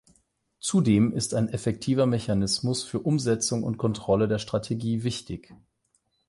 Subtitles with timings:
[0.59, 5.53] Zudem ist ein effektiver Mechanismus für Umsetzung und Kontrolle der Strategie wichtig.